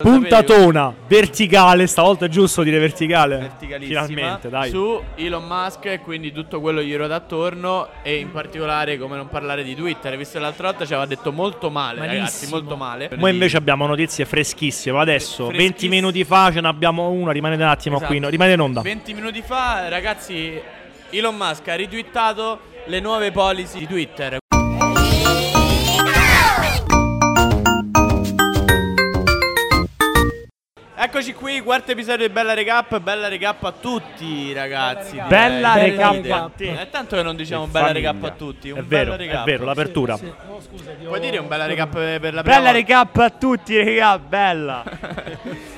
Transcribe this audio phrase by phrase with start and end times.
[0.00, 3.50] Puntatona verticale, stavolta è giusto dire verticale.
[3.80, 4.70] Finalmente, dai.
[4.70, 9.26] su Elon Musk e quindi tutto quello gli ruota attorno e in particolare come non
[9.28, 12.56] parlare di Twitter, visto che l'altra volta ci aveva detto molto male, ragazzi, Malissimo.
[12.58, 13.10] molto male.
[13.16, 15.00] Noi invece abbiamo notizie freschissime.
[15.00, 15.94] Adesso, Fre- 20 freschissime.
[15.96, 17.32] minuti fa, ce ne abbiamo una.
[17.32, 18.10] Rimanete un attimo Esatto.
[18.12, 18.20] qui.
[18.20, 18.80] no, rimanete in onda.
[18.82, 20.60] 20 minuti fa, ragazzi,
[21.10, 24.38] Elon Musk ha ritwittato le nuove policy di Twitter.
[31.00, 35.16] Eccoci qui, quarto episodio di Bella Recap, bella recap a tutti ragazzi.
[35.28, 36.76] Bella recap a te.
[36.76, 39.44] È tanto che non diciamo Che bella recap a tutti, un È vero, bella è
[39.44, 40.16] vero, l'apertura.
[40.16, 40.32] Sì, sì.
[40.48, 42.72] Oh, scusa, Puoi dire un bella recap per la prima Bella volta?
[42.72, 44.82] recap a tutti, raga, bella.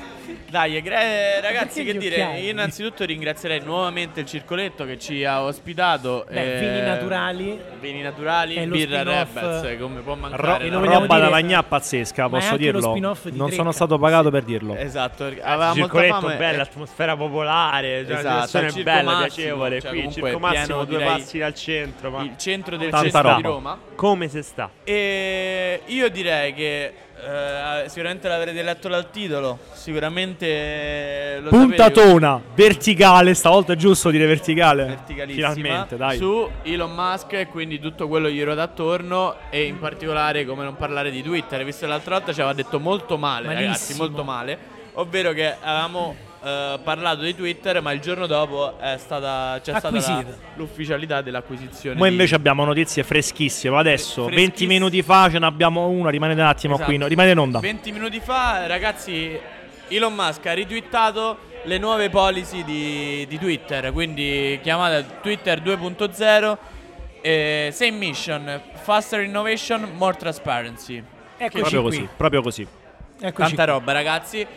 [0.51, 2.15] Dai, gra- ragazzi, che dire?
[2.21, 2.43] occhiali?
[2.43, 6.25] Io innanzitutto ringrazierei nuovamente il circoletto che ci ha ospitato.
[6.29, 7.61] Beh, eh, vini naturali.
[7.79, 9.01] Vini naturali, E birra.
[9.03, 10.69] Rebels, come può Ro- mancare.
[10.69, 12.93] Vogliamo roba da dire- magnà pazzesca, Ma posso dirlo.
[12.99, 13.51] Non Drake.
[13.53, 14.75] sono stato pagato per dirlo.
[14.75, 16.35] Esatto, aveva molta circoletto fame.
[16.35, 19.79] bello, eh, atmosfera popolare, cioè, Esatto, la è Circo bella, Massimo, piacevole.
[19.81, 23.35] cioè, Qui comunque Circo Massimo, pieno, due passi dal centro, ma il centro del cesto
[23.35, 23.41] di.
[23.41, 23.79] Roma.
[23.95, 24.69] come se sta?
[24.83, 26.93] E io direi che
[27.23, 31.65] eh, sicuramente l'avrete letto dal titolo, sicuramente lo sapete.
[31.65, 34.99] Puntatona verticale, stavolta è giusto dire verticale.
[35.05, 36.17] Finalmente, dai.
[36.17, 40.75] su Elon Musk e quindi tutto quello gli ruota attorno e in particolare come non
[40.75, 44.03] parlare di Twitter, visto che l'altra volta ci aveva detto molto male, ragazzi, Malissimo.
[44.03, 44.57] molto male,
[44.93, 49.91] ovvero che avevamo eh, parlato di Twitter, ma il giorno dopo è stata c'è stata
[49.91, 50.25] la-
[50.55, 51.97] l'ufficialità dell'acquisizione.
[51.97, 53.77] Noi di- invece abbiamo notizie freschissime.
[53.77, 54.73] Adesso, Fre- 20 freschissime.
[54.73, 56.09] minuti fa, ce ne abbiamo una.
[56.09, 56.89] Rimanete un attimo Esatto.
[56.89, 56.97] qui.
[56.97, 57.59] no, rimanete in onda.
[57.59, 59.37] 20 minuti fa, ragazzi,
[59.87, 66.57] Elon Musk ha ritwittato le nuove policy di, di Twitter, quindi chiamata Twitter 2.0,
[67.21, 71.03] eh, same mission, faster innovation, more transparency.
[71.37, 71.89] Eccoci Proprio qui.
[71.97, 72.67] così, proprio così.
[73.23, 73.71] Eccoci Tanta qui.
[73.73, 74.47] roba, ragazzi.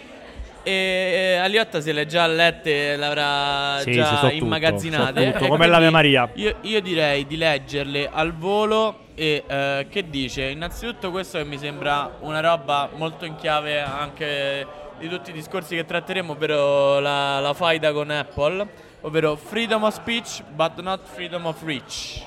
[0.67, 5.25] E Aliotta se le già lette, l'avrà Sì, già so tutto, immagazzinate.
[5.27, 6.31] so tutto, E come l'Ave Maria.
[6.34, 10.45] Io, io direi di leggerle al volo e eh, che dice?
[10.45, 14.67] Innanzitutto questo che mi sembra una roba molto in chiave anche
[14.98, 18.67] di tutti i discorsi che tratteremo, ovvero la, la faida con Apple,
[19.02, 22.23] ovvero freedom of speech but not freedom of reach.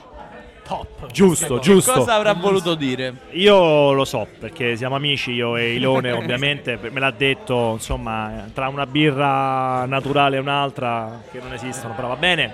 [0.68, 1.10] Top.
[1.12, 1.94] Giusto, giusto.
[1.94, 3.14] cosa avrà voluto dire?
[3.32, 8.68] Io lo so perché siamo amici, io e Ilone ovviamente, me l'ha detto, insomma, tra
[8.68, 12.54] una birra naturale e un'altra che non esistono, però va bene.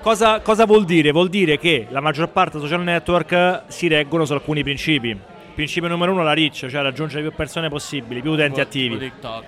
[0.00, 1.10] Cosa, cosa vuol dire?
[1.10, 5.18] Vuol dire che la maggior parte dei social network si reggono su alcuni principi.
[5.56, 8.98] Principio numero uno la reach, cioè raggiungere più persone possibili, più utenti Tipo- attivi.
[8.98, 9.44] tipo TikTok,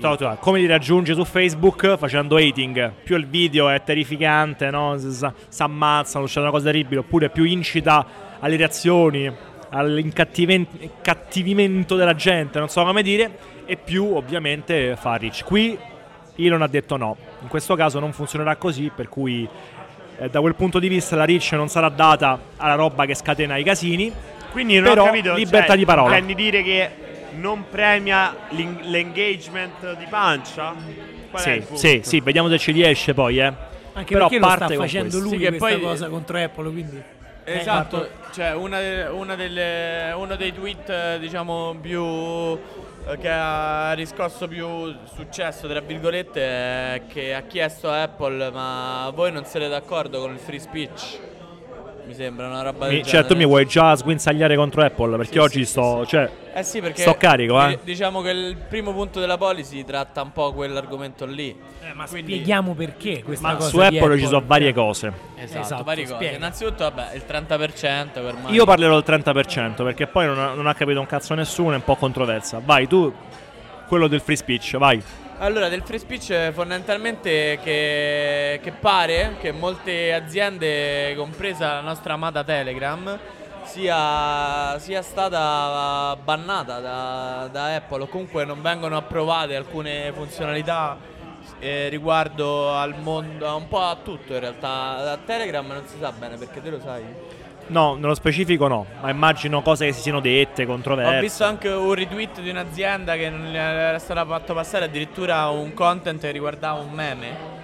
[0.00, 0.16] tutto.
[0.16, 2.92] tu- Come li raggiungi su Facebook facendo hating?
[3.04, 4.96] Più il video è terrificante, no?
[4.98, 5.24] Si
[5.62, 8.04] ammazzano, succede una cosa terribile, oppure più incita
[8.40, 9.32] alle reazioni,
[9.70, 13.30] all'incattivimento della gente, non so come dire,
[13.66, 15.44] e più ovviamente fa rich.
[15.44, 15.78] Qui
[16.36, 19.48] Elon ha detto no, in questo caso non funzionerà così, per cui
[20.18, 23.56] eh, da quel punto di vista la rich non sarà data alla roba che scatena
[23.56, 24.12] i casini.
[24.50, 26.16] Quindi non Però ho capito, libertà cioè, di parola.
[26.16, 26.90] Intendi dire che
[27.32, 30.74] non premia l'engagement di pancia?
[31.30, 31.80] Qual è il Sì, punto?
[31.80, 33.52] sì, sì, vediamo se ci riesce poi, eh.
[33.92, 37.02] Anche Però perché lo sta parte facendo lui Sì, questa poi- cosa contro Apple, quindi...
[37.44, 44.46] Eh, Esatto, cioè una una delle- uno dei tweet diciamo più eh, che ha riscosso
[44.46, 50.20] più successo tra virgolette è che ha chiesto a Apple ma voi non siete d'accordo
[50.20, 51.18] con il free speech?
[52.10, 55.16] Mi sembra una roba del Mi, cioè, tu mi vuoi già sguinzagliare contro Apple?
[55.16, 56.04] Perché Sì, oggi sì, sto.
[56.04, 57.68] Cioè, Eh sì, perché Sto carico, eh.
[57.68, 61.50] di- Diciamo che il primo punto della policy tratta un po' quell'argomento lì.
[61.50, 65.12] Eh, ma Quindi- spieghiamo perché questa ma cosa su di Apple ci sono varie cose.
[65.36, 66.16] Esatto, Esatto, varie cose.
[66.16, 66.36] spiega.
[66.36, 68.52] Innanzitutto, vabbè, il 30% ormai.
[68.54, 71.76] Io parlerò del 30% perché poi non ha, non ha capito un cazzo nessuno, è
[71.76, 72.60] un po' controversa.
[72.64, 73.14] Vai, tu,
[73.86, 75.00] quello del free speech, vai.
[75.42, 82.12] Allora, del free speech eh, fondamentalmente che, che pare che molte aziende, compresa la nostra
[82.12, 83.18] amata Telegram,
[83.62, 90.98] sia, sia stata bannata da, da Apple o comunque non vengono approvate alcune funzionalità
[91.58, 95.02] eh, riguardo al mondo, a un po' a tutto in realtà.
[95.02, 97.02] Da Telegram non si sa bene perché te lo sai.
[97.70, 101.16] No, nello specifico no, ma immagino cose che si siano dette, controverse.
[101.16, 105.48] Ho visto anche un retweet di un'azienda che non gli era stato fatto passare addirittura
[105.48, 107.58] un content che riguardava un meme.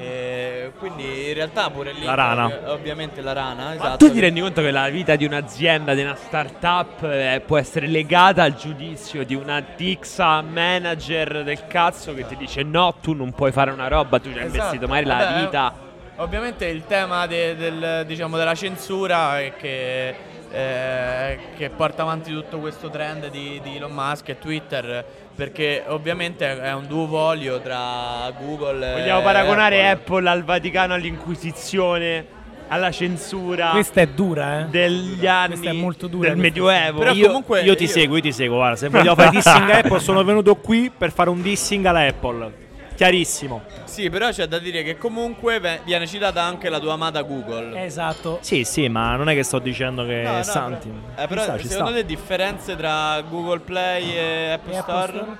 [0.00, 2.50] E quindi in realtà pure lì La rana.
[2.72, 3.96] ovviamente la rana, Ma esatto.
[4.06, 7.88] tu ti rendi conto che la vita di un'azienda, di una startup eh, può essere
[7.88, 13.32] legata al giudizio di una tixa manager del cazzo che ti dice no, tu non
[13.32, 14.56] puoi fare una roba, tu ci hai Esatto.
[14.56, 15.74] investito magari la Vabbè, vita.
[16.20, 20.14] Ovviamente il tema de- del, diciamo, della censura è che
[20.50, 25.04] eh, che porta avanti tutto questo trend di, di Elon Musk e Twitter
[25.34, 30.16] perché ovviamente è un duopolio tra Google Vogliamo e paragonare Apple.
[30.16, 32.26] Apple al Vaticano all'Inquisizione,
[32.66, 34.64] alla censura Questa è dura, eh.
[34.64, 36.38] degli anni Questa è molto dura, del.
[36.38, 36.98] Medioevo.
[36.98, 38.56] Però io, comunque io ti io- seguo, io ti seguo.
[38.56, 42.06] Guarda, se vogliamo fare dissing a Apple, sono venuto qui per fare un dissing alla
[42.06, 42.66] Apple.
[42.98, 43.62] Chiarissimo.
[43.84, 47.80] Sì, però c'è da dire che comunque viene citata anche la tua amata Google.
[47.84, 48.38] Esatto.
[48.40, 50.88] Sì, sì, ma non è che sto dicendo che No, è no, santi.
[50.90, 52.00] però, eh, però ci sta, secondo sta.
[52.00, 55.36] te differenze tra Google Play e Apple, E Apple Store?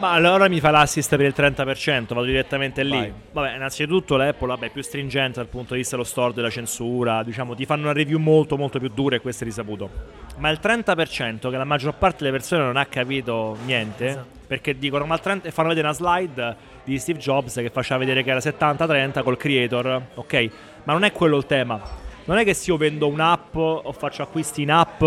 [0.00, 2.90] Ma allora mi fa l'assist per il 30%, vado direttamente lì.
[2.90, 3.12] Vai.
[3.32, 7.22] Vabbè, innanzitutto l'Apple vabbè, è più stringente dal punto di vista dello store, della censura,
[7.22, 9.90] diciamo, ti fanno una review molto molto più dura e questo è risaputo.
[10.38, 14.26] Ma il 30% che la maggior parte delle persone non ha capito niente, Esatto.
[14.46, 17.98] perché dicono ma il 30 e fanno vedere una slide di Steve Jobs che faceva
[17.98, 20.50] vedere che era 70-30 col creator, ok?
[20.84, 21.78] Ma non è quello il tema.
[22.24, 25.00] Non è che se io vendo un'app o faccio acquisti in app,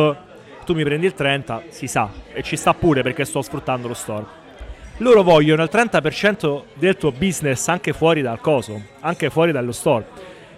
[0.66, 3.95] tu mi prendi il 30, si sa, e ci sta pure perché sto sfruttando lo
[3.95, 4.42] store.
[4.98, 10.06] Loro vogliono il 30% del tuo business anche fuori dal coso, anche fuori dallo store.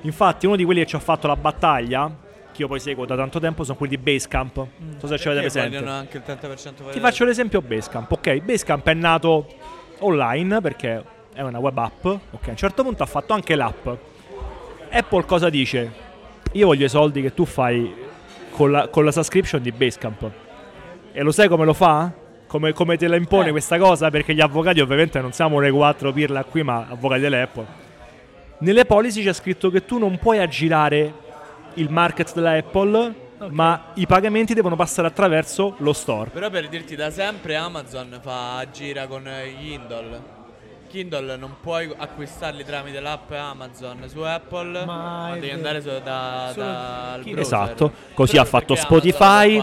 [0.02, 2.14] Infatti, uno di quelli che ci ha fatto la battaglia,
[2.52, 4.56] che io poi seguo da tanto tempo, sono quelli di Basecamp.
[4.58, 5.78] Non so se ci avete presente.
[5.78, 8.12] anche il 30% fuori Ti faccio l'esempio Basecamp.
[8.12, 9.48] Ok, Basecamp è nato
[10.00, 11.02] online perché
[11.34, 12.06] è una web app.
[12.06, 13.88] Ok, a un certo punto ha fatto anche l'app.
[14.92, 16.04] Apple cosa dice?
[16.52, 17.94] Io voglio i soldi che tu fai
[18.52, 20.30] con la, con la subscription di Basecamp.
[21.14, 22.12] E lo sai come lo fa?
[22.56, 23.52] Come, come te la impone Eh.
[23.52, 24.10] questa cosa?
[24.10, 27.66] Perché gli avvocati ovviamente non siamo noi quattro pirla qui, ma avvocati dell'Apple.
[28.60, 31.14] Nelle policy c'è scritto che tu non puoi aggirare
[31.74, 33.14] il market della Apple,
[33.50, 36.30] ma i pagamenti devono passare attraverso lo store.
[36.30, 40.34] Però per dirti da sempre Amazon fa gira con gli Kindle.
[40.90, 46.52] Kindle non puoi acquistarli tramite l'app Amazon su Apple, Ma ma, devi andare su- da,
[46.54, 47.34] Solo dal Kindle.
[47.34, 47.40] browser.
[47.40, 49.62] Esatto, così Però ha fatto Spotify.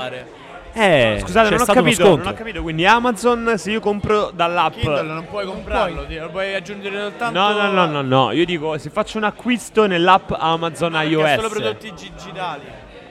[0.74, 2.62] Eh, Scusate, non ho, capito, non ho capito.
[2.62, 4.72] Quindi Amazon, se io compro dall'app.
[4.74, 8.32] Kindle non puoi comprarlo, lo puoi aggiungere soltanto No, no, no, no, no.
[8.32, 11.34] Io dico, se faccio un acquisto nell'app Amazon Perché iOS.
[11.34, 12.60] solo prodotti digitali.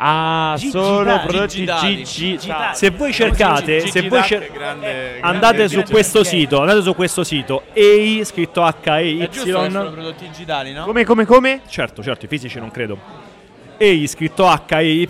[0.03, 2.73] Ah, solo prodotti Digitali.
[2.73, 6.95] Se voi cercate, se voi cer- grande, andate grande su grande- questo sito, andate su
[6.95, 9.91] questo sito EI scritto che sono H-E-Y.
[9.91, 10.85] prodotti digitali, no?
[10.85, 11.61] Come, come, come?
[11.67, 12.97] Certo, certo, i fisici non credo.
[13.77, 15.05] EI scritto H-E-Y,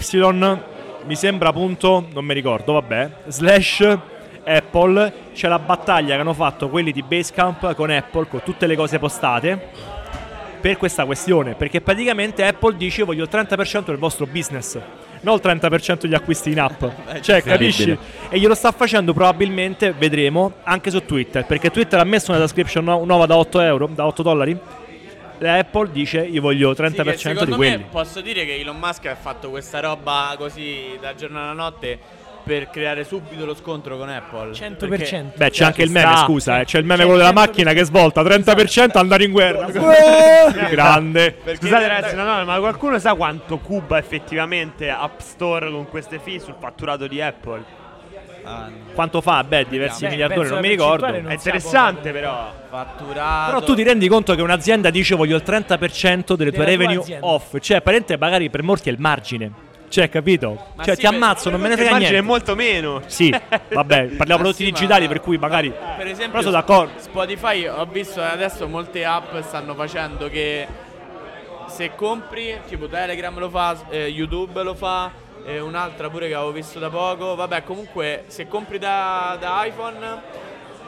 [1.05, 3.97] mi sembra appunto, non mi ricordo, vabbè, slash
[4.43, 8.75] Apple, c'è la battaglia che hanno fatto quelli di Basecamp con Apple, con tutte le
[8.75, 9.69] cose postate,
[10.61, 14.79] per questa questione, perché praticamente Apple dice voglio il 30% del vostro business,
[15.21, 16.83] non il 30% degli acquisti in app.
[17.21, 17.97] Cioè, capisci?
[18.29, 22.83] E glielo sta facendo probabilmente, vedremo, anche su Twitter, perché Twitter ha messo una subscription
[22.83, 24.59] nu- nuova da 8 euro, da 8 dollari.
[25.47, 27.85] Apple dice io voglio il 30% Sì, di me quelli.
[27.89, 31.97] posso dire che Elon Musk ha fatto questa roba così da giorno alla notte
[32.43, 34.53] per creare subito lo scontro con Apple.
[34.53, 34.87] 100%.
[34.89, 36.23] Perché- Beh, c'è anche il meme, sta.
[36.23, 39.67] scusa, eh, c'è il meme C'è quello della macchina che svolta 30% andare in guerra.
[40.69, 41.31] Grande.
[41.33, 46.17] perché Scusate ragazzi, no, no, ma qualcuno sa quanto cuba effettivamente App Store con queste
[46.19, 47.63] fee sul fatturato di Apple?
[48.93, 49.43] Quanto fa?
[49.43, 51.05] Beh, diversi Beh, penso non mi ricordo.
[51.11, 52.51] non È interessante però.
[52.69, 53.51] fatturato.
[53.53, 57.25] Però tu ti rendi conto che un'azienda dice voglio il 30% delle tue revenue azienda.
[57.27, 57.57] off.
[57.59, 59.51] Cioè, apparentemente magari per molti è il margine.
[59.89, 60.67] Cioè, capito?
[60.75, 62.29] Ma cioè, sì, ti ammazzo, non me ne Il frega margine è niente.
[62.29, 63.01] molto meno.
[63.07, 66.51] Sì, vabbè, parliamo Ma prodotti sì, ma- digitali per cui magari Per esempio, Però sono
[66.53, 66.91] d'accordo.
[66.97, 70.65] Spotify ho visto adesso molte app stanno facendo che
[71.67, 75.11] se compri, tipo Telegram lo fa, eh, YouTube lo fa,
[75.45, 77.35] eh, un'altra pure che avevo visto da poco.
[77.35, 80.21] Vabbè, comunque se compri da, da iPhone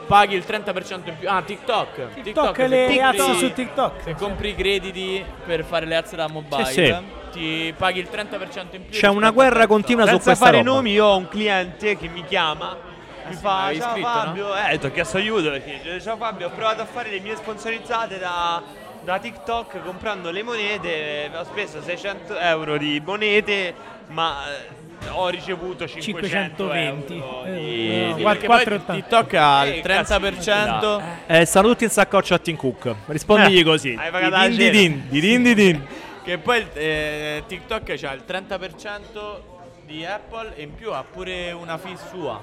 [0.06, 1.28] paghi il 30% in più.
[1.30, 2.22] Ah, TikTok.
[2.22, 4.02] TikTok, se le compri- ads su TikTok.
[4.02, 6.94] Se compri i crediti per fare le ads da mobile, Sì, sì.
[7.32, 8.98] ti paghi il 30% in più.
[8.98, 9.68] C'è una guerra TikTok.
[9.70, 10.70] continua su Senza questa fare roba.
[10.70, 12.92] nomi, io ho un cliente che mi chiama.
[13.26, 16.48] Mi sì, fa, ciao scritto, Fabio, eh, ti ho chiesto aiuto perché dice, ciao Fabio,
[16.48, 18.62] ho provato a fare le mie sponsorizzate da,
[19.04, 23.74] da TikTok comprando le monete, ho speso 600 euro di monete,
[24.08, 27.14] ma eh, ho ricevuto 500 520.
[27.16, 28.92] euro Eh, di- no, di- guarda- Perché poi 4,80.
[28.94, 31.02] TikTok ha Eh, il cazzo, 30%.
[31.26, 32.94] Eh, stanno tutti in saccoccia a Tim Cook.
[33.06, 33.94] Rispondigli Eh, così.
[33.98, 35.86] hai pagato la Di din din, di din di din.
[36.24, 39.40] Che poi eh, TikTok c'ha il 30%
[39.84, 42.40] di Apple e in più ha pure una fee sua.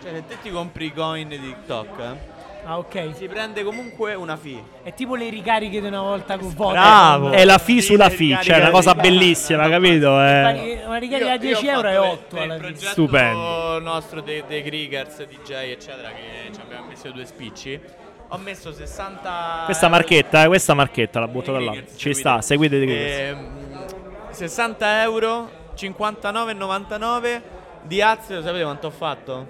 [0.00, 2.32] Cioè se te ti compri i coin di TikTok eh,
[2.66, 3.10] Ah, ok.
[3.14, 4.62] si prende comunque una fee.
[4.82, 6.72] È tipo le ricariche di una volta con Vodafone.
[6.80, 7.30] Bravo.
[7.32, 10.18] È la fee sulla fee, cioè è una cosa bellissima, capito?
[10.22, 10.82] Eh.
[10.86, 12.76] Una ricarica da 10 euro è 8 alla il fine.
[12.76, 13.78] Stupendo.
[13.80, 17.78] nostro dei, dei Kriegers, DJ eccetera che ci abbiamo messo due spicci.
[18.28, 21.74] Ho messo 60 Questa euro- marchetta, eh, questa marchetta la butto da là.
[21.94, 23.18] Ci sta, seguite i Kriegers.
[23.28, 23.46] Ehm,
[24.30, 27.42] 60 euro 59,99
[27.82, 29.46] di Az, lo sapete quanto ho fatto?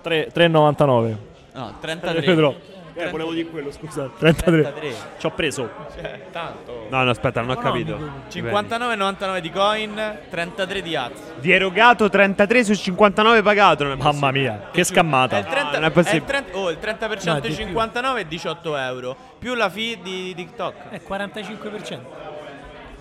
[0.00, 1.27] 3 3,99.
[1.58, 2.20] No, Eh, 33.
[2.20, 2.54] vedrò.
[2.94, 4.10] Eh, volevo dire quello, scusa.
[4.18, 4.62] 33.
[4.62, 4.94] 33.
[5.18, 5.70] Ci ho preso.
[5.94, 6.86] Cioè, tanto.
[6.90, 7.96] No, no, aspetta, non ho capito.
[8.28, 11.12] 59,99 di coin, 33 di Az.
[11.38, 13.84] Di erogato 33 su 59 pagato.
[13.84, 15.40] Non è Mamma mia, che È il scammata.
[15.42, 16.18] 30, non è è possibile.
[16.18, 17.64] il 30 oh, il 30% No, di di più.
[17.66, 19.16] 59 è 18 euro.
[19.38, 20.88] Più la fee di TikTok.
[20.90, 21.98] È 45%.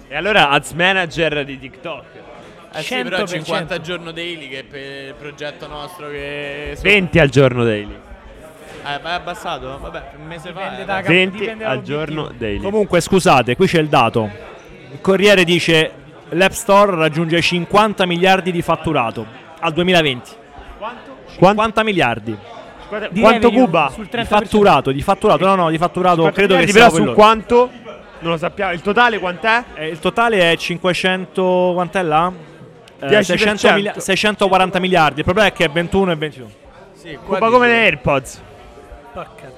[0.10, 2.06] E allora Ads Manager di TikTok.
[2.74, 3.28] Eh sì, però 100%.
[3.28, 6.78] 50 giorno daily che è per il progetto nostro che...
[6.80, 7.98] 20 al giorno daily.
[8.84, 9.78] Eh, ma è abbassato?
[9.82, 10.60] Vabbè, un mese fa.
[10.62, 10.86] Dipende eh.
[10.86, 12.62] da- 20 dipende al giorno daily.
[12.62, 14.30] Comunque, scusate, qui c'è il dato.
[14.92, 15.92] Il Corriere dice
[16.30, 19.26] l'App Store raggiunge 50 miliardi di fatturato
[19.60, 20.32] al 2020.
[20.78, 21.16] Quanto?
[21.34, 22.38] 50 miliardi
[22.88, 23.90] Quanto, Di quanto revenue Cuba?
[23.94, 24.26] sul di 30%.
[24.26, 27.70] fatturato, di fatturato, no, no, di fatturato, 50 credo che sia però su quanto?
[28.20, 28.72] Non lo sappiamo.
[28.72, 29.64] Il totale quant'è?
[29.76, 32.32] Eh, il totale è 500 quant'è là?
[33.00, 33.20] Eh, 10%.
[33.22, 35.20] 600 mili- 640 miliardi.
[35.20, 36.50] Il problema è che è 21 e 21.
[36.94, 38.42] Sì, Cuba come le AirPods.
[39.18, 39.52] Porca.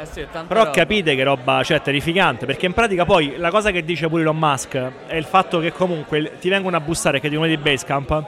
[0.00, 0.70] Eh sì, Però roba.
[0.70, 2.46] capite che roba, cioè, terrificante.
[2.46, 5.72] Perché in pratica poi la cosa che dice pure Elon Musk è il fatto che
[5.72, 8.24] comunque ti vengono a bussare, che dicono di Basecamp,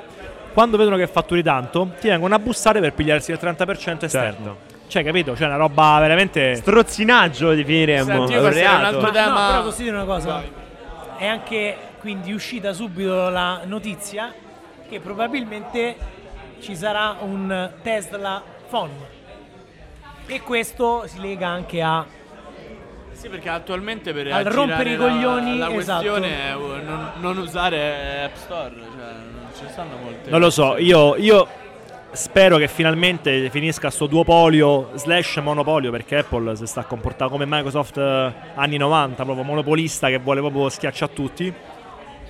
[0.53, 4.11] quando vedono che fatturi tanto, ti vengono a bussare per pigliarsi il 30% esterno.
[4.11, 4.57] Certo.
[4.89, 5.33] Cioè, capito?
[5.35, 6.57] C'è una roba veramente...
[6.57, 8.05] Strozzinaggio lo definiremmo.
[8.27, 8.85] Senti, un un reato.
[8.87, 10.43] altro Ma tema- no, però posso dire una cosa.
[11.17, 14.33] È anche quindi uscita subito la notizia
[14.89, 15.97] che probabilmente
[16.61, 19.14] ci sarà un Tesla Phone.
[20.27, 22.05] E questo si lega anche a
[23.13, 26.01] Sì, perché attualmente per Al rompere i la- coglioni, la, esatto.
[26.03, 30.31] questione è uh, non, non usare App Store, cioè non ci stanno molte.
[30.31, 31.47] Non lo so, io, io
[32.13, 37.97] spero che finalmente finisca sto duopolio slash monopolio perché Apple si sta comportando come Microsoft
[37.99, 41.53] eh, anni 90, proprio monopolista che vuole proprio schiacciare tutti.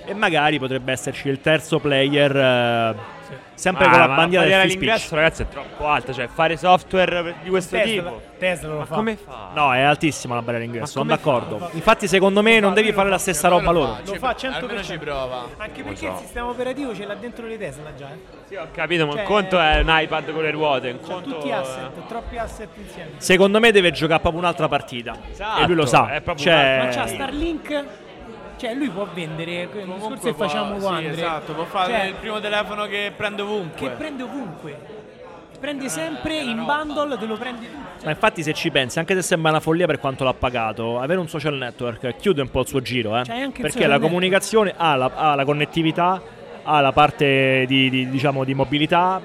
[0.07, 2.95] E magari potrebbe esserci il terzo player
[3.53, 5.13] sempre Ah, con la bandiera del free speech.
[5.13, 6.13] ragazzi, è troppo alta.
[6.13, 8.21] Cioè, fare software di questo Tesla, tipo.
[8.37, 8.95] Tesla lo Ma fa.
[8.95, 9.49] come fa?
[9.53, 11.69] No, è altissima la barriera d'ingresso, sono d'accordo.
[11.73, 13.97] Infatti secondo me non devi fare la stessa roba loro.
[14.05, 14.53] Lo fa 100%.
[14.65, 15.47] Almeno ci prova.
[15.57, 18.07] Anche perché il sistema operativo ce l'ha dentro le Tesla già.
[18.11, 18.43] Eh.
[18.47, 20.89] Sì, ho capito, ma un Cioè- conto è un iPad con le ruote.
[20.91, 23.11] Un conto tutti asset, troppi asset insieme.
[23.17, 25.15] Secondo me deve giocare proprio un'altra partita.
[25.31, 26.09] Esatto, e lui lo sa.
[26.11, 27.85] è Cioè, Ma c'ha Starlink.
[28.57, 32.39] Cioè lui può vendere Comunque che facciamo con sì, esatto, può fare Cioè, il primo
[32.39, 33.87] telefono che prende ovunque.
[33.87, 35.03] che prende ovunque.
[35.59, 38.05] Prendi sempre in bundle, te lo prendi tutto.
[38.05, 41.19] Ma infatti se ci pensi, anche se sembra una follia per quanto l'ha pagato, avere
[41.19, 43.21] un social network chiude un po' il suo giro, eh?
[43.21, 46.21] Il Perché la comunicazione ha la, ha la connettività,
[46.61, 49.19] ha la parte di, di, diciamo, di mobilità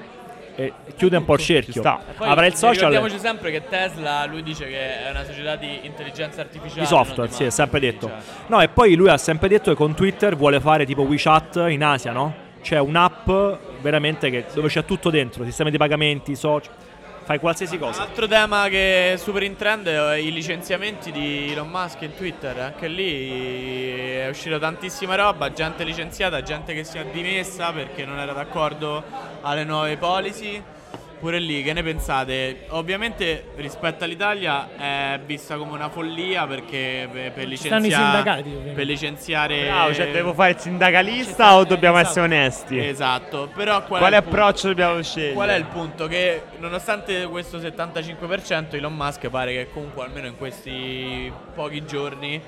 [0.55, 1.81] e chiude un po' il cerchio.
[2.17, 6.41] Avrà il social Ricordiamoci sempre che Tesla, lui dice che è una società di intelligenza
[6.41, 6.81] artificiale.
[6.81, 8.07] di software, sì, è sempre detto.
[8.07, 8.17] cioè.
[8.47, 11.83] No, e poi lui ha sempre detto che con Twitter vuole fare tipo WeChat in
[11.83, 12.49] Asia, no?
[12.61, 13.29] C'è un'app
[13.81, 16.71] veramente che, dove c'è tutto dentro, sistemi di pagamenti, social,
[17.23, 18.03] fai qualsiasi Un cosa.
[18.03, 22.57] altro tema che è super in trend è i licenziamenti di Elon Musk in Twitter.
[22.59, 28.19] Anche lì è uscita tantissima roba, gente licenziata, gente che si è dimessa perché non
[28.19, 29.03] era d'accordo
[29.41, 30.61] alle nuove policy.
[31.21, 32.65] Pure lì, che ne pensate?
[32.69, 38.15] Ovviamente rispetto all'Italia è vista come una follia perché per, per Ci stanno i licenziare,
[38.15, 38.71] sindacati, ovviamente.
[38.73, 42.09] per licenziare Bravo, cioè, devo fare il sindacalista sta- o dobbiamo esatto.
[42.09, 42.79] essere onesti?
[42.79, 44.35] Esatto, però qual Quale il punto?
[44.39, 45.33] approccio dobbiamo scegliere?
[45.33, 46.07] Qual è il punto?
[46.07, 52.41] Che nonostante questo 75%, Elon Musk pare che comunque almeno in questi pochi giorni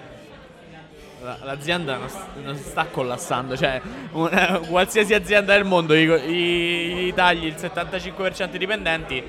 [1.43, 2.07] l'azienda non,
[2.43, 3.55] non sta collassando.
[3.57, 9.23] Cioè, una- qualsiasi azienda del mondo i, i- i tagli il 75% dei dipendenti.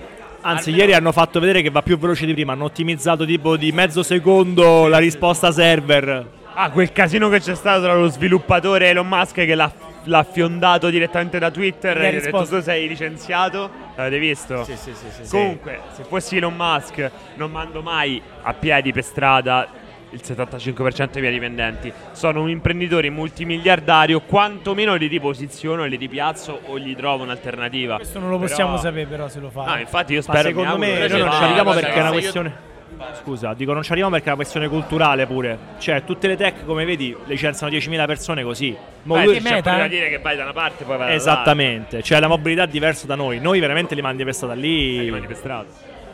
[0.46, 2.52] Anzi, almeno- ieri hanno fatto vedere che va più veloce di prima.
[2.52, 6.26] Hanno ottimizzato tipo di mezzo secondo la risposta server.
[6.56, 9.72] Ah, quel casino che c'è stato tra lo sviluppatore Elon Musk che l'ha,
[10.04, 12.56] l'ha fiondato direttamente da Twitter Gli e gli ha detto risposto.
[12.58, 13.68] tu sei licenziato.
[13.96, 14.62] L'avete visto?
[14.64, 15.30] Sì, sì, sì, sì, sì.
[15.30, 19.66] Comunque, se fossi Elon Musk, non mando mai a piedi per strada
[20.11, 21.92] il 75% dei miei dipendenti.
[22.12, 27.96] Sono un imprenditore multimiliardario, quantomeno li riposiziono, li ripiazzo o gli trovo un'alternativa.
[27.96, 29.64] Questo non lo Però- possiamo sapere però se lo fa.
[29.64, 31.96] No, infatti io Ma spero secondo mi me noi non che ci arriviamo guarda perché
[31.96, 32.73] è una che se io- questione.
[33.20, 35.58] Scusa, dico non ci arriviamo perché è una questione culturale pure.
[35.78, 38.75] Cioè, tutte le tech, come vedi, licenziano 10.000 persone così.
[39.02, 39.88] Mo Beh, lui- c'è da eh.
[39.88, 41.32] dire che vai da una parte poi vai dall'altra.
[41.32, 43.40] Esattamente, cioè la mobilità è diversa da noi.
[43.40, 45.00] Noi veramente li mandi per strada E lì.
[45.00, 45.64] rimani per strada.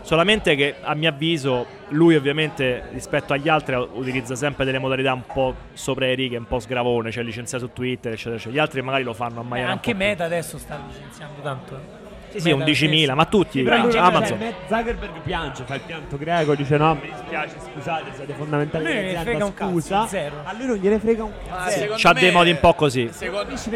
[0.03, 5.25] Solamente che a mio avviso lui ovviamente rispetto agli altri utilizza sempre delle modalità un
[5.33, 8.55] po' sopra le righe, un po' sgravone, cioè licenziare su Twitter, eccetera, eccetera.
[8.55, 11.41] Gli altri magari lo fanno a Eh, maniera un anche più- Meta adesso sta licenziando
[11.43, 11.77] tanto.
[11.77, 11.99] eh.
[12.31, 14.39] Sì, sì, 11.000, ma tutti, Però in cioè, generale- Amazon.
[14.39, 18.85] Matt Zuckerberg piange, fa il pianto greco, dice no, mi dispiace, scusate, siete A fondamentali
[18.85, 19.95] lui non gliene frega un scusa.
[19.97, 20.37] cazzo, zero.
[20.45, 21.71] A lui non gliene frega un cazzo.
[21.71, 21.89] Sì.
[21.97, 23.09] C'ha me- dei modi un po' così.
[23.11, 23.71] Secondo C'è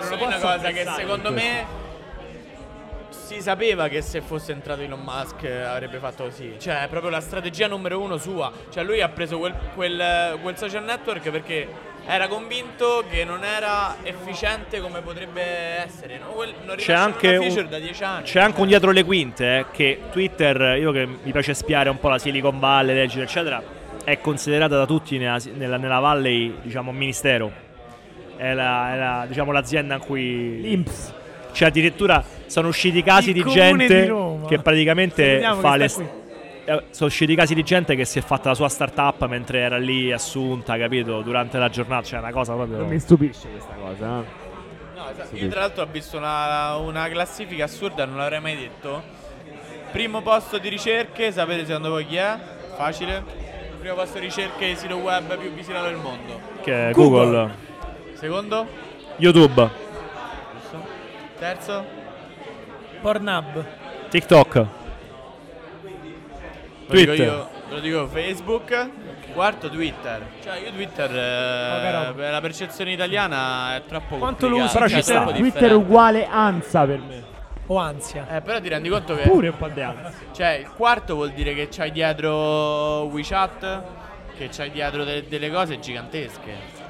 [0.00, 1.64] non lo una cosa che secondo me
[3.24, 6.56] si sapeva che se fosse entrato Elon Musk eh, avrebbe fatto così.
[6.58, 8.52] Cioè, è proprio la strategia numero uno sua.
[8.70, 11.66] Cioè, lui ha preso quel, quel- quel social network perché
[12.06, 16.18] era convinto che non era efficiente come potrebbe essere.
[16.18, 16.26] No?
[16.32, 18.24] Quel- non C'è anche, una un, da 10 anni.
[18.24, 21.98] c'è anche un dietro le quinte eh, che Twitter, io che mi piace spiare un
[21.98, 23.62] po' la Silicon Valley, leggere eccetera,
[24.04, 27.50] è considerata da tutti nella, nella, nella Valley diciamo un ministero.
[28.36, 30.60] È, la- è la- diciamo, l'azienda in cui...
[30.60, 31.14] L'Inps.
[31.54, 35.90] Cioè addirittura sono usciti casi Il di gente di che praticamente Salutiamo fa che le...
[35.92, 36.08] qui.
[36.64, 39.78] eh, Sono usciti casi di gente che si è fatta la sua startup mentre era
[39.78, 41.22] lì assunta, capito?
[41.22, 42.78] Durante la giornata, cioè una cosa proprio...
[42.78, 44.20] Non mi stupisce questa cosa.
[44.20, 44.42] eh.
[44.96, 45.36] No, esatto.
[45.36, 49.02] Io tra l'altro ho visto una, una classifica assurda, non l'avrei mai detto.
[49.92, 52.36] Primo posto di ricerche, sapete secondo voi chi è?
[52.76, 53.22] Facile.
[53.78, 56.40] Primo posto di ricerche di sito web più visitato del mondo.
[56.62, 57.54] Che è Google.
[58.14, 58.66] Secondo?
[59.18, 59.82] YouTube.
[61.38, 61.84] Terzo?
[63.00, 63.64] Pornhub.
[64.08, 64.66] TikTok, Lo
[66.86, 67.16] dico Twitter.
[67.26, 68.90] io, lo dico Facebook.
[69.32, 70.24] Quarto Twitter.
[70.44, 74.94] Cioè io Twitter eh, per la percezione italiana è troppo Quanto lo cioè, Però ci
[74.94, 75.12] è sta.
[75.14, 75.74] troppo Twitter è differente.
[75.84, 77.22] uguale ansia per me.
[77.66, 78.26] O ansia.
[78.36, 80.12] Eh, però ti rendi conto che Pure un po' di ansia.
[80.32, 83.82] Cioè, il quarto vuol dire che c'hai dietro WeChat,
[84.36, 86.82] che c'hai dietro de- delle cose gigantesche.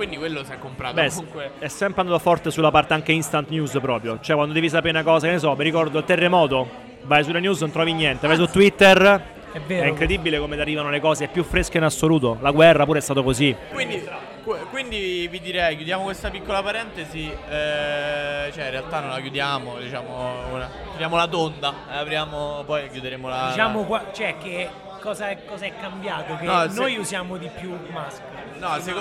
[0.00, 1.50] Quindi quello si è comprato Beh, comunque.
[1.58, 4.18] è sempre andato forte sulla parte anche instant news proprio.
[4.18, 6.66] Cioè, quando devi sapere una cosa, che ne so, mi ricordo il terremoto,
[7.02, 9.84] vai sulle news non trovi niente, vai su Twitter, È vero.
[9.84, 12.38] è incredibile come ti arrivano le cose più fresche in assoluto.
[12.40, 13.54] La guerra pure è stato così.
[13.70, 14.02] Quindi,
[14.42, 17.30] qu- quindi vi direi, chiudiamo questa piccola parentesi.
[17.50, 22.88] eh, cioè, in realtà non la chiudiamo, diciamo, una- chiudiamo la tonda, e apriamo, poi
[22.88, 23.48] chiuderemo la.
[23.50, 24.66] Diciamo qua, cioè che
[25.02, 26.36] cosa è, cosa è cambiato?
[26.36, 28.20] Che No, se- noi usiamo di più Musk.
[28.60, 28.92] No, Sì,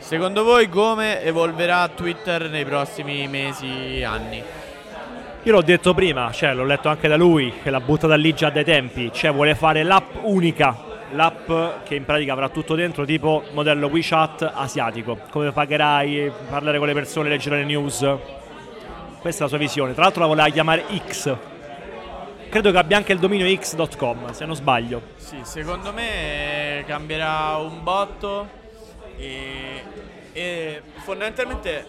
[0.00, 4.42] Secondo voi come evolverà Twitter nei prossimi mesi, anni?
[5.42, 8.50] Io l'ho detto prima, cioè l'ho letto anche da lui, che l'ha buttata lì già
[8.50, 10.76] dai tempi, cioè vuole fare l'app unica,
[11.12, 11.50] l'app
[11.84, 16.94] che in pratica avrà tutto dentro, tipo modello WeChat asiatico, come pagherai, parlare con le
[16.94, 17.98] persone, leggere le news.
[19.20, 19.92] Questa è la sua visione.
[19.92, 21.36] Tra l'altro la voleva chiamare X.
[22.48, 25.02] Credo che abbia anche il dominio x.com, se non sbaglio.
[25.16, 28.58] Sì, secondo me cambierà un botto
[29.20, 29.82] e,
[30.32, 31.86] e fondamentalmente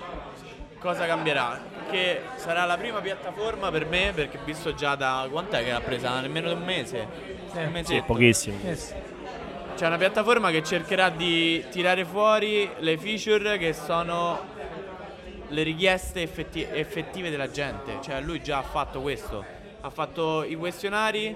[0.79, 1.59] cosa cambierà?
[1.89, 6.19] Che sarà la prima piattaforma per me, perché visto già da quant'è che l'ha presa?
[6.19, 7.07] Nemmeno un mese.
[7.53, 8.01] Un Sì.
[8.05, 8.57] Pochissimo.
[8.63, 8.93] Yes.
[9.75, 14.39] C'è una piattaforma che cercherà di tirare fuori le feature che sono
[15.47, 17.97] le richieste effetti- effettive della gente.
[18.01, 19.43] Cioè lui già ha fatto questo.
[19.81, 21.35] Ha fatto i questionari.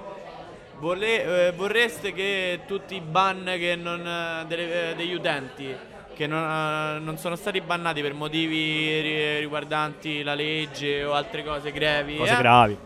[0.79, 5.73] Vorre- eh, vorreste che tutti i ban che non, eh, delle- eh, degli utenti
[6.13, 11.43] che non, eh, non sono stati bannati per motivi ri- riguardanti la legge o altre
[11.43, 12.77] cose grevi Cose eh, gravi.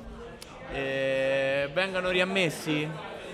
[0.73, 2.88] eh, vengano riammessi?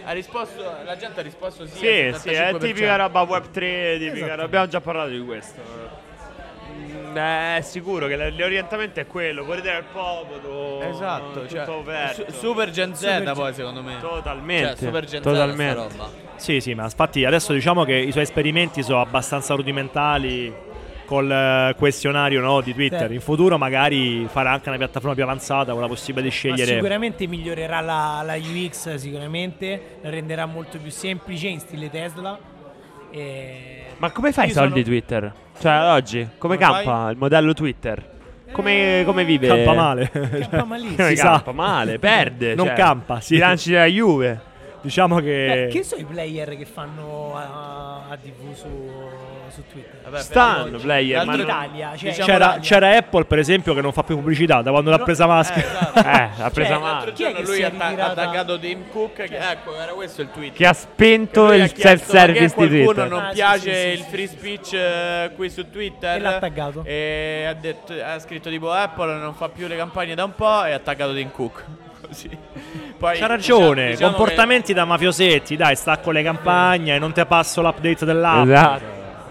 [0.07, 1.77] Ha risposto, la gente ha risposto sì.
[1.77, 2.57] Sì, sì, è 75%.
[2.59, 4.41] tipica roba web 3, tipica Esatto.
[4.41, 5.61] abbiamo già parlato di questo.
[7.19, 10.82] Mm, È sicuro che l'orientamento è quello, fuori dal popolo.
[10.82, 13.97] Esatto, tutto cioè, su- super Gen Z Super poi secondo me.
[13.99, 14.67] Totalmente.
[14.67, 15.89] Cioè, super Gen Z totalmente.
[15.89, 16.10] sta roba.
[16.36, 20.54] Sì, sì, ma infatti adesso diciamo che i suoi esperimenti sono abbastanza rudimentali
[21.06, 23.12] col eh, questionario no, di Twitter.
[23.12, 26.75] In futuro magari farà anche una piattaforma più avanzata con la possibilità di Ma scegliere.
[26.75, 32.54] sicuramente migliorerà la, la UX, sicuramente la renderà molto più semplice in stile Tesla.
[33.15, 33.84] E...
[33.97, 35.34] Ma come fai i soldi sono- Twitter?
[35.60, 38.13] Cioè, oggi, come, Come campa il modello Twitter?
[38.51, 39.47] Come, come vive?
[39.47, 40.10] Campa male.
[40.12, 40.95] Campa malissimo.
[40.97, 41.30] Come Si sa.
[41.32, 42.56] campa male, perde.
[42.56, 43.38] Non cioè, campa, sì.
[43.38, 44.41] Lanci della Juve.
[44.82, 45.67] Diciamo Beh, che.
[45.71, 48.67] che sono i player che fanno a, a TV su,
[49.55, 50.01] su Twitter?
[50.03, 53.81] Vabbè, Stanno player, ma In Italia, cioè, Diciamo c'era, la- c'era Apple, per esempio, che
[53.81, 55.55] non fa più pubblicità da quando l'ha presa Musk.
[55.55, 55.99] Eh, esatto.
[56.05, 56.83] Eh, l'ha presa Cioè.
[56.83, 59.13] L'altro Chi è giorno che lui si ha atta- attaccato Tim Cook.
[59.23, 60.53] Che, ecco, era questo il tweet.
[60.53, 63.09] Che ha spento Che il chiesto, "Ma self-service che di qualcuno Twitter.
[63.09, 64.35] non Ah, piace sì, sì, il free sì.
[64.37, 66.83] speech eh, qui su Twitter E l'ha taggato.
[66.85, 70.63] e ha, detto, ha scritto tipo Apple non fa più le campagne da un po'
[70.65, 71.63] e ha taggato Tim Cook
[72.05, 72.29] così
[72.97, 77.61] Poi, C'ha ragione, diciamo- diciamo comportamenti da mafiosetti, dai, stacco le campagne, non te passo
[77.61, 78.45] l'update dell'app.
[78.49, 78.83] Esatto.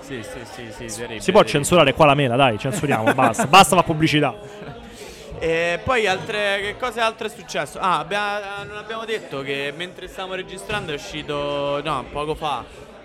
[0.05, 3.47] Sì sì sì, sì Si può censurare qua la mela, dai, censuriamo, basta.
[3.47, 4.35] Basta la pubblicità.
[5.39, 7.79] E poi altre, che cosa altro è successo?
[7.79, 12.65] Ah, abbia- non abbiamo detto che mentre stavamo registrando è uscito, no, poco fa,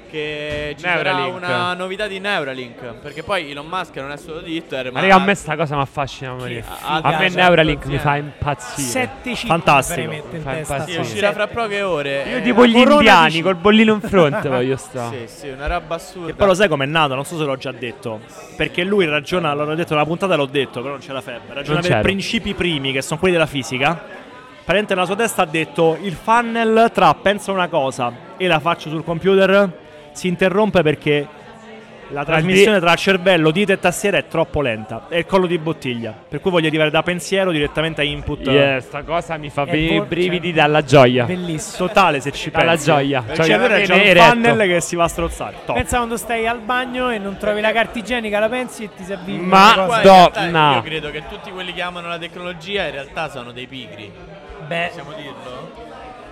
[0.10, 1.40] che ci Neuralink.
[1.40, 2.94] sarà una novità di Neuralink.
[3.02, 5.76] Perché poi Elon Musk non è solo Twitter, ma Ma raga, a me sta cosa
[5.76, 8.88] mi affascina ha A me Neuralink mi fa impazzire.
[8.88, 10.10] Sette cifre Fantastico.
[10.10, 10.74] mi Fa testa.
[10.76, 11.04] impazzire.
[11.04, 12.24] Sì, uscirà fra poche ore.
[12.30, 15.28] Io eh, tipo gli Corona indiani dici- col bollino in fronte voglio stare.
[15.28, 16.30] Sì, sì, una roba assurda.
[16.32, 17.16] E poi lo sai com'è nato?
[17.16, 18.20] Non so se l'ho già detto.
[18.58, 21.54] Perché lui ragiona, l'ho detto nella puntata, l'ho detto, però non c'era febbre.
[21.56, 22.02] Ragiona per c'ero.
[22.02, 23.88] principi primi, che sono quelli della fisica.
[24.70, 28.90] Praticamente nella sua testa ha detto il funnel tra penso una cosa e la faccio
[28.90, 29.88] sul computer
[30.20, 31.28] si interrompe perché
[32.12, 35.06] la trasmissione tra cervello, dita e tastiera è troppo lenta.
[35.08, 36.12] È il collo di bottiglia.
[36.28, 38.48] Per cui voglio arrivare da pensiero direttamente a input.
[38.48, 41.26] Yeah, sta cosa mi fa i brividi cioè, dalla gioia.
[41.26, 41.88] Bellissimo.
[41.88, 42.86] Totale se ci Dalla pensi.
[42.86, 43.24] gioia.
[43.28, 45.56] Cioè, Gioia allora c'è un funnel che si va a strozzare.
[45.66, 45.76] Top.
[45.76, 49.04] Pensa quando stai al bagno e non trovi la carta igienica, la pensi e ti
[49.04, 50.74] si avvicina Ma- Do- no.
[50.74, 54.12] Io credo che tutti quelli che amano la tecnologia in realtà sono dei pigri.
[54.66, 55.88] Beh, Possiamo dirlo?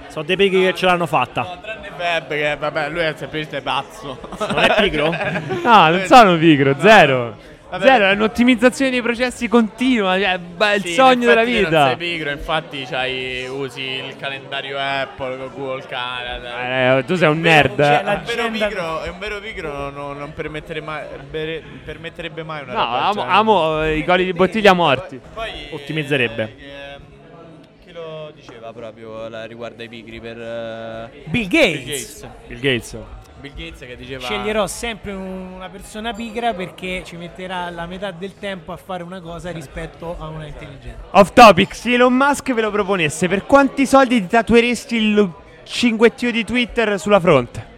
[0.08, 1.42] Sono dei pigri che ce l'hanno fatta.
[1.44, 4.20] No, tranne Feb che vabbè, lui è semplicemente pazzo.
[4.40, 5.10] Non è pigro?
[5.64, 7.56] No, non sono pigro, zero.
[7.70, 7.86] Vabbè.
[7.86, 11.70] Zero, è un'ottimizzazione dei processi continua, cioè, beh, è il Sì, sogno della effetti Non
[11.70, 11.86] vita.
[11.88, 17.00] sei pigro, infatti c'hai, usi il calendario Apple con Google Calendar.
[17.00, 17.76] Eh, tu sei un nerd.
[17.76, 22.42] Cioè, la- un vero pigro, è un vero pigro non, non permettere mai- bere- permetterebbe
[22.44, 25.20] mai una No, amo, amo eh, i coli di bottiglia morti.
[25.34, 26.44] Poi Ottimizzerebbe.
[26.58, 26.77] eh,
[28.40, 31.86] diceva proprio la- riguardo ai pigri per eh, Bill Bill Gates.
[31.86, 32.28] Gates?
[32.48, 32.98] Bill Gates.
[33.40, 38.12] Bill Gates che diceva Sceglierò sempre un- una persona pigra perché ci metterà la metà
[38.12, 40.98] del tempo a fare una cosa rispetto a una intelligente.
[41.12, 45.32] Off topic, se Elon Musk ve lo proponesse, per quanti soldi ti tatueresti il
[45.64, 47.76] cinguettio di Twitter sulla fronte?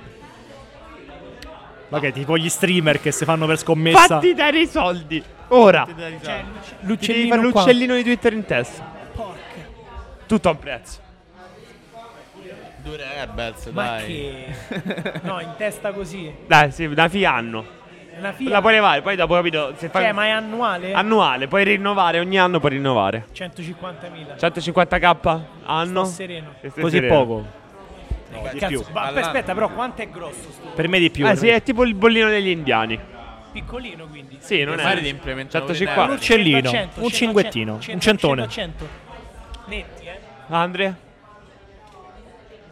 [1.90, 3.98] Ma che tipo gli streamer che si fanno per scommessa.
[4.06, 5.22] Fatti dare i soldi!
[5.50, 5.86] Ora!
[5.88, 6.44] Ti dai Cioè, risate.
[6.44, 8.98] Ti devi l'uccellino l'uccellino di Twitter in testa.
[10.30, 11.00] Tutto a un prezzo.
[12.84, 14.06] Due Rebels, Ma dai.
[14.06, 15.22] che...
[15.24, 16.32] No, in testa così.
[16.46, 17.66] Dai, sì, una FI anno.
[18.16, 18.36] Una.
[18.38, 19.74] La puoi levare, poi dopo capito.
[19.78, 20.94] Se fai Cioè, ma è annuale?
[20.94, 23.26] annuale, puoi rinnovare, ogni anno puoi rinnovare.
[23.34, 24.36] 150.000.
[24.40, 26.04] 150k anno?
[26.06, 26.54] Sto sereno.
[26.80, 27.14] Così sereno.
[27.26, 27.46] poco.
[28.32, 28.84] No, di Cazzo, più.
[28.94, 29.26] ma All'anno.
[29.26, 30.68] aspetta, però quanto è grosso sto?
[30.76, 31.28] Per me di più.
[31.28, 33.00] Eh sì, è tipo il bollino degli indiani.
[33.52, 34.38] Piccolino quindi.
[34.42, 35.02] Sì, non è.
[35.02, 36.04] ti implementano 150.
[36.04, 38.48] Un uccellino, 100, un 100, cinguettino, 100, un centone.
[38.48, 39.08] 100, 100.
[39.70, 39.99] Netti, eh.
[40.50, 40.98] Andrea?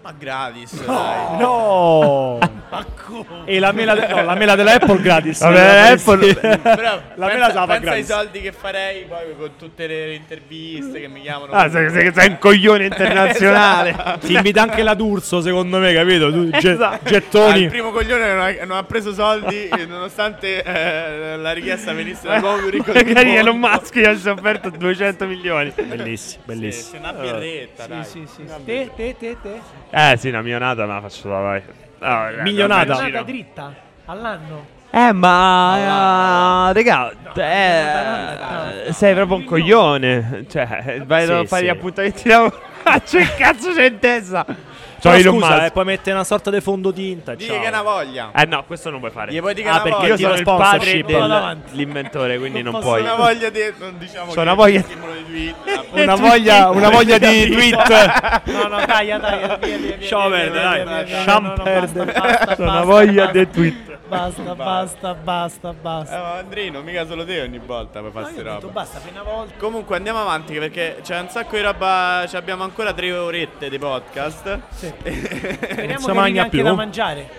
[0.08, 1.38] Ma gratis, dai.
[1.38, 2.40] No!
[2.70, 3.26] Ma come?
[3.46, 5.40] e la mela, de- no, la mela della Apple gratis.
[5.42, 6.34] Vabbè, La- Apple- sì.
[6.36, 8.06] Però La mela pensa, pensa ai gratis.
[8.06, 11.52] soldi che farei poi con tutte le interviste che mi chiamano.
[11.52, 13.96] Ah, sei, sei- sei un coglione internazionale.
[14.24, 16.32] Ti invita anche la D'Urso, secondo me, capito?
[16.32, 16.94] Tu, ge- Esatto.
[16.96, 17.68] Ah, il gettoni.
[17.68, 22.58] primo coglione non ha, non ha preso soldi e nonostante eh, la richiesta venisse dall'uomo
[22.60, 23.40] più ricco del Magari mondo.
[23.42, 25.74] Elon Musk gli ha offerto 200 milioni.
[25.76, 26.90] Bellissimo, Sì, bellissimo.
[26.92, 28.04] sì, una birretta, dai.
[28.06, 28.64] Sì, sì, sì.
[28.66, 29.60] Te, te, te, te.
[29.90, 31.62] Eh sì, una milionata me la faccio da vai.
[32.00, 32.94] No, eh, Milionata.
[32.94, 33.24] no, Giornata giro.
[33.24, 33.74] dritta
[34.06, 34.66] all'anno.
[34.92, 36.70] Eh ma...
[36.70, 37.12] eh, raga,
[38.86, 40.46] eh, sei proprio un coglione.
[40.48, 41.68] Cioè, vai Sì, a fare sì.
[41.68, 42.62] gli appuntamenti di lavoro.
[43.04, 44.46] Che cazzo c'è in testa?
[45.00, 45.66] C'ho Però Elon scusa, Musk.
[45.68, 47.36] eh, poi mette una sorta di fondotinta.
[47.36, 47.60] Digli ciao.
[47.60, 48.32] che è una voglia.
[48.36, 49.32] Eh no, questo non puoi fare.
[49.32, 50.12] Gli puoi dire che Ah, una perché voglia.
[50.14, 51.02] Io sono il sponsorship.
[51.06, 51.70] padre Vado avanti.
[51.72, 53.02] dell'inventore, quindi non posso puoi.
[53.02, 53.60] Una voglia di.
[53.78, 55.56] Non diciamo C'ho che una voglia- stimolo di tweet.
[56.08, 58.42] Una voglia, una voglia di tweet.
[58.46, 59.56] No, no, taglia, taglia.
[59.58, 61.06] Via, via, via, Lasciamo via, perdere, via, dai.
[61.06, 62.06] via, via, no, no, perdere.
[62.06, 63.38] Basta, basta, C'ho una basta, voglia basta.
[63.40, 63.97] di tweet.
[64.08, 66.18] Basta, basta, basta, Eh, basta.
[66.18, 69.00] ma Andrino, mica solo te ogni volta per No, fare io queste ho detto basta
[69.00, 69.54] per una volta.
[69.58, 72.26] Comunque andiamo avanti perché c'è un sacco di roba.
[72.28, 74.60] ci abbiamo ancora tre orette di podcast.
[74.72, 76.64] Speriamo si che arrivi anche più.
[76.64, 77.30] da mangiare.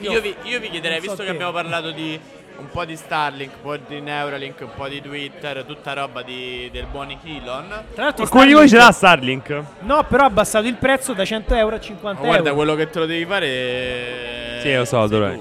[0.00, 2.20] Io vi, io vi chiederei, so visto che abbiamo parlato di
[2.56, 6.68] un po' di Starlink, un po' di Neuralink, un po' di Twitter, tutta roba di-
[6.72, 7.68] del buon Elon.
[7.94, 9.64] Tra l'altro Qualcuno di voi ce Starlink- l'ha Starlink?
[9.80, 12.54] No, però ha abbassato il prezzo da 100 euro a 50 Ma guarda, euro.
[12.56, 14.60] quello che te lo devi fare.
[14.60, 15.40] Sì, lo so, dov'è.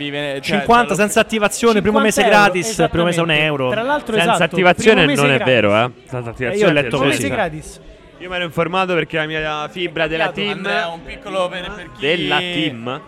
[0.00, 3.68] Vive- cioè, 50 cioè, senza attivazione, primo 50 mese euro, gratis, primo mese un euro.
[3.70, 5.44] Tra l'altro, Senza esatto, attivazione non è gratis.
[5.44, 5.90] vero, eh.
[6.06, 7.22] Senza attivazione io ho letto Primo così.
[7.22, 7.80] mese gratis.
[8.18, 10.50] Io mi ero informato perché la mia fibra della team.
[10.56, 13.02] Andrea, un piccolo per, per chi Della team.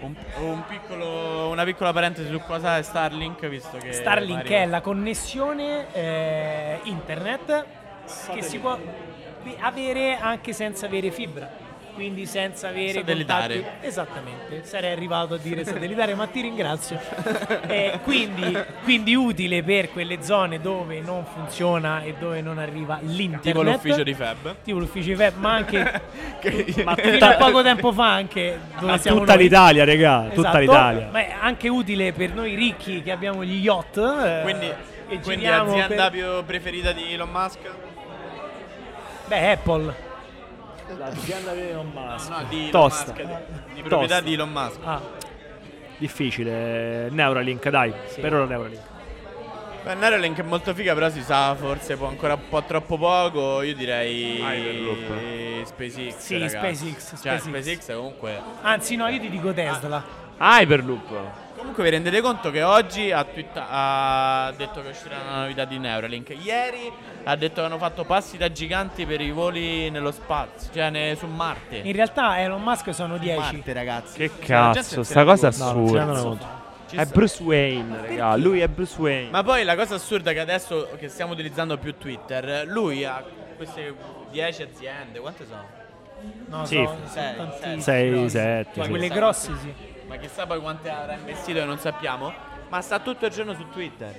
[0.00, 4.80] Un, un piccolo, una piccola parentesi su cosa è Starlink, visto che Starlink è la
[4.80, 7.64] connessione eh, internet
[8.32, 8.78] che si può
[9.60, 11.64] avere anche senza avere fibra.
[11.96, 13.54] Quindi senza avere Satellitare.
[13.54, 13.86] contatti.
[13.86, 17.00] Esattamente, sarei arrivato a dire satellitare, ma ti ringrazio.
[17.68, 23.42] Eh, quindi, quindi utile per quelle zone dove non funziona e dove non arriva l'internet.
[23.42, 24.56] tipo l'ufficio di Fab.
[24.62, 26.00] Tipo l'ufficio di Feb, ma anche
[26.40, 29.42] Che- Ma fino tutta, a poco tempo fa anche dove ma siamo tutta noi.
[29.42, 30.20] l'Italia, regà.
[30.28, 31.08] Tutta Esatto, l'Italia.
[31.10, 33.96] Ma è anche utile per noi ricchi che abbiamo gli yacht.
[33.96, 34.72] eh, quindi,
[35.08, 37.58] e quindi l'azienda per- più preferita di Elon Musk?
[39.26, 39.94] Beh, Apple.
[40.96, 42.28] L'azienda di Elon Musk.
[42.30, 43.12] No, di Elon Tosta.
[43.12, 43.24] Musk,
[43.74, 44.20] di proprietà Tosta.
[44.20, 44.78] di Elon Musk.
[44.84, 45.00] Ah,
[45.98, 47.08] Difficile.
[47.10, 47.92] Neuralink, dai.
[48.20, 48.82] Per ora Neuralink.
[49.82, 53.62] Beh, Neuralink è molto figa, però si sa forse può ancora un po' troppo poco.
[53.62, 55.64] Io direi Hyperloop.
[55.64, 56.16] SpaceX.
[56.18, 56.56] Sì, ragazzi.
[56.88, 57.42] SpaceX, Cioè, SpaceX.
[57.48, 58.40] SpaceX comunque.
[58.62, 60.02] Anzi, no, io ti dico Tesla.
[60.38, 61.44] Hyperloop.
[61.56, 65.78] Comunque vi rendete conto che oggi ha, twitta- ha detto che uscirà una novità di
[65.78, 66.34] Neuralink.
[66.42, 66.92] Ieri
[67.24, 71.14] ha detto che hanno fatto passi da giganti per i voli nello spazio, cioè ne-
[71.16, 71.76] su Marte.
[71.78, 73.38] In realtà Elon Musk sono 10.
[73.38, 74.18] Marte, ragazzi.
[74.18, 75.50] Che Cioè, cazzo, sta cosa.
[75.56, 76.64] No, non assurda.
[76.88, 77.14] Ci È sta.
[77.14, 78.36] Bruce Wayne, raga.
[78.36, 79.30] Lui è Bruce Wayne.
[79.30, 83.24] Ma poi la cosa assurda è che adesso che stiamo utilizzando più Twitter, lui ha
[83.56, 83.94] queste
[84.30, 85.64] 10 aziende, quante sono?
[86.48, 86.74] No, Sì.
[86.76, 87.80] sono, sono Sei, tantissime.
[87.80, 88.80] 6, 7.
[88.80, 89.94] Ma Quelle grosse sì.
[90.06, 92.32] Ma chissà poi quante avrà investito e non sappiamo.
[92.68, 94.14] Ma sta tutto il giorno su Twitter.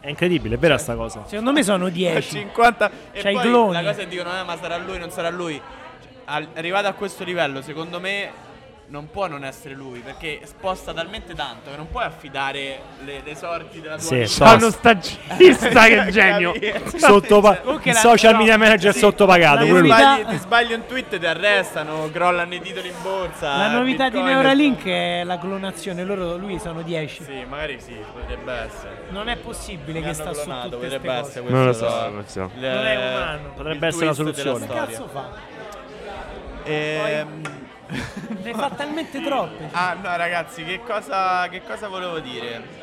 [0.00, 1.24] È incredibile, è vera sta cosa.
[1.26, 2.28] Secondo me sono 10.
[2.28, 3.72] 50 e C'hai i poi cloni.
[3.72, 5.60] la cosa è dicono eh, ma sarà lui, non sarà lui.
[6.24, 8.30] Cioè, arrivato a questo livello, secondo me
[8.86, 13.34] non può non essere lui, perché sposta talmente tanto che non puoi affidare le, le
[13.34, 14.26] sorti della tua Sì, vita.
[14.28, 16.52] so- uno stagista, che genio.
[16.96, 19.64] Sottopa- il la- social no, media manager sì, sottopagato.
[19.64, 23.56] la Ti sbagli, ti sbagli un tweet ti arrestano, crollano i titoli in borsa.
[23.56, 26.04] La novità di Bitcoin- Neuralink è la clonazione.
[26.04, 27.24] Loro, lui sono 10.
[27.24, 29.02] Sì, magari sì, potrebbe essere.
[29.08, 31.30] Non è possibile Mi che sta su clonato, tutte queste potrebbe cose.
[31.38, 32.50] essere Non lo so, la- non lo so.
[32.54, 33.52] il- Non è umano.
[33.56, 34.66] Potrebbe essere della soluzione.
[34.66, 35.52] Che cazzo fa?
[36.64, 37.42] Ehm,
[38.42, 39.68] Ne fa talmente troppe.
[39.72, 42.82] Ah no ragazzi, che cosa, che cosa volevo dire?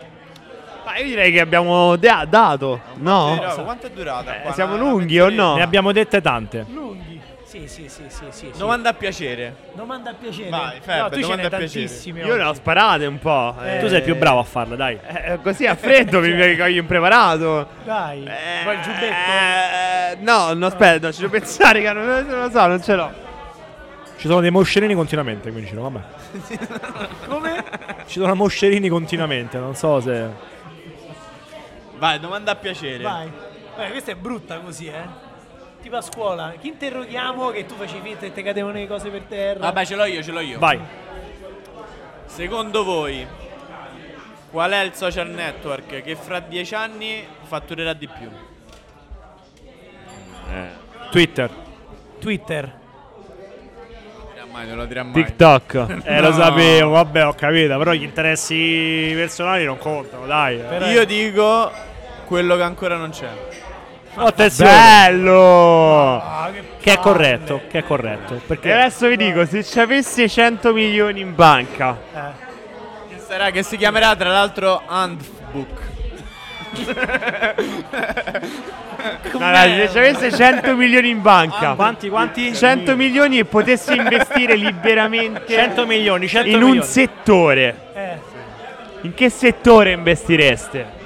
[0.86, 3.36] Ma io direi che abbiamo da- dato, no?
[3.40, 4.38] Però, quanto è durata?
[4.38, 4.52] Eh, qua?
[4.54, 5.56] siamo Una- lunghi o no?
[5.56, 6.66] Ne abbiamo dette tante.
[6.70, 7.20] Lunghi.
[7.44, 8.50] Sì, sì, sì, sì, sì.
[8.54, 8.58] sì.
[8.58, 9.56] Domanda a piacere.
[9.74, 10.50] Domanda a piacere.
[10.50, 11.86] Vai, Feb, no, tu ce domanda n'hai a piacere.
[11.86, 12.22] tantissime.
[12.22, 13.56] Io ne ho sparate un po'.
[13.62, 14.98] Eh, Tu sei più bravo a farle, dai.
[15.06, 17.68] Eh, così a freddo mi mi cogli impreparato.
[17.84, 18.24] Dai.
[18.24, 19.04] Eh, Vuoi il giubbetto?
[19.14, 22.96] eh, no, no, aspetta, no, ci devo pensare che non, non lo so, non ce
[22.96, 23.12] l'ho.
[24.22, 27.08] Ci sono dei moscerini continuamente, quindi dicono, vabbè.
[27.28, 27.64] Come?
[28.06, 30.30] Ci sono moscerini continuamente, non so se...
[31.98, 33.02] Vai, domanda a piacere.
[33.02, 33.32] Vai.
[33.76, 35.02] Vai, questa è brutta così, eh.
[35.82, 36.54] Tipo a scuola.
[36.60, 39.60] Chi interroghiamo che tu facevi finta che ti cadevano le cose per terra?
[39.60, 40.60] Vabbè, ce l'ho io, ce l'ho io.
[40.60, 40.80] Vai.
[42.28, 43.26] Secondo voi,
[44.52, 48.30] qual è il social network che fra dieci anni fatturerà di più?
[51.10, 51.50] Twitter.
[52.20, 52.81] Twitter.
[54.52, 55.14] Lo mai, non lo dirà mai.
[55.14, 56.02] TikTok.
[56.04, 56.36] Eh, lo No.
[56.36, 57.78] sapevo, vabbè, ho capito.
[57.78, 60.58] Però gli interessi personali non contano, dai.
[60.60, 60.64] eh.
[60.64, 61.72] Però- Io dico
[62.26, 63.30] quello che ancora non c'è.
[64.14, 64.70] Attenzione.
[64.72, 66.22] Bello!
[66.22, 68.34] Ah, che, Che è corretto, che è corretto.
[68.36, 72.20] E Perché adesso vi dico, se ci avessi 100 milioni in banca, Eh.
[73.16, 75.80] Che sarà che si chiamerà tra l'altro Handbook.
[79.34, 82.54] No, no, se ci avessi 100 milioni in banca, quanti, quanti?
[82.56, 86.78] 100 milioni e potessi investire liberamente 100 milioni, 100 in milioni.
[86.78, 88.18] un settore, Eh.
[89.02, 91.00] in che settore investireste?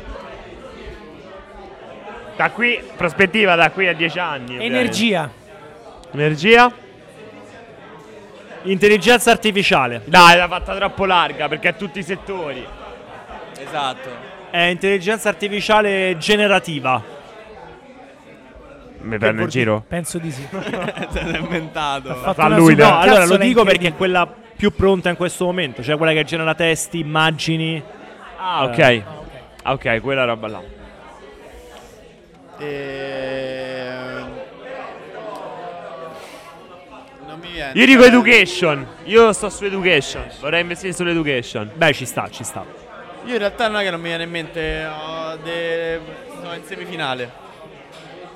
[2.36, 4.56] Da qui, prospettiva da qui a 10 anni.
[4.58, 4.76] ovviamente.
[4.78, 5.30] Energia.
[6.12, 6.72] Energia?
[8.64, 10.02] Intelligenza artificiale.
[10.06, 12.66] Dai, l'ha fatta troppo larga perché è tutti i settori.
[13.58, 14.10] Esatto.
[14.56, 17.04] È intelligenza artificiale generativa.
[19.02, 19.84] Mi prende in giro?
[19.86, 20.48] Penso di sì.
[20.50, 22.34] Se l'ha inventato.
[22.38, 22.74] Una lui.
[22.74, 26.24] No, allora lo dico perché è quella più pronta in questo momento, cioè quella che
[26.24, 27.84] genera testi, immagini.
[28.38, 28.78] Ah, ok.
[28.78, 29.04] Eh.
[29.64, 30.62] Ah, ok, quella roba là.
[32.60, 34.28] Ehm,
[37.28, 37.74] Non mi viene.
[37.78, 38.88] Io dico education.
[39.04, 40.24] Io sto su education.
[40.40, 41.72] Vorrei investire sull'education.
[41.76, 42.85] Beh, ci sta, ci sta.
[43.26, 44.86] Io in realtà non è che non mi viene in mente.
[44.86, 46.00] Ho de-
[46.42, 47.32] Sono in semifinale.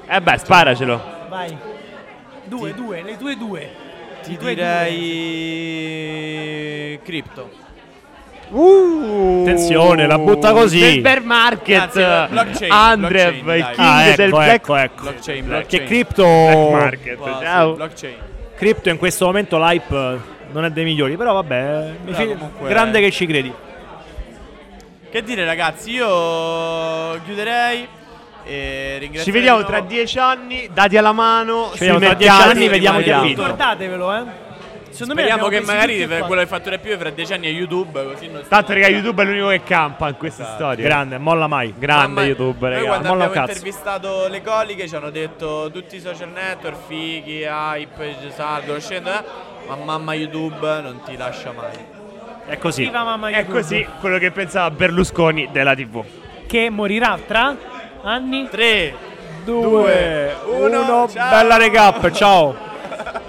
[0.07, 1.01] Eh beh, sparacelo.
[1.29, 1.55] Vai.
[2.45, 3.69] Due, due, le tue due.
[4.23, 4.99] Ti I tuoi direi.
[7.03, 7.67] Crypto.
[8.49, 10.79] Uh, Attenzione, la butta così.
[10.79, 12.27] Del bear market.
[12.29, 15.01] Blockchain, Andrev, blockchain, il king Ah, ecco, del black ecco, ecco.
[15.03, 15.85] Blockchain, Che blockchain.
[15.85, 17.17] cripto, black market.
[17.23, 17.73] Sì, Ciao.
[17.75, 18.15] blockchain.
[18.55, 20.17] cripto in questo momento l'hype eh,
[20.51, 23.53] non è dei migliori, però vabbè, Però fi- comunque- grande che ci credi.
[25.11, 27.87] Che dire, ragazzi, io chiuderei.
[28.45, 31.71] E ringrazio Ci vediamo tra dieci anni, dati alla mano.
[31.73, 33.41] Ci vediamo tra dieci anni, vediamo chi ha vinto.
[33.43, 34.47] Guardatevelo, eh.
[34.91, 36.25] Secondo me Speriamo abbiamo che magari quattro.
[36.25, 38.03] quello che fattura più fra dieci anni è YouTube.
[38.11, 40.57] Così non Tanto, raga, YouTube è l'unico che campa in questa Esatto.
[40.57, 40.83] storia.
[40.83, 41.73] Grande, molla mai.
[41.77, 42.87] Grande Mamma- YouTube, Noi raga.
[42.87, 43.57] quando molla abbiamo cazzo.
[43.57, 49.19] intervistato le coliche ci hanno detto tutti i social network, fighi, hype, salgono, scendono.
[49.19, 49.23] eh,
[49.67, 51.97] Ma mamma YouTube non ti lascia mai.
[52.49, 52.83] È così.
[52.85, 53.53] Viva mamma È YouTube.
[53.53, 56.03] così quello che pensava Berlusconi della TV.
[56.47, 57.55] Che morirà tra
[58.01, 58.93] anni 3,
[59.45, 61.29] Due, uno, uno, ciao.
[61.29, 62.55] bella recap, ciao.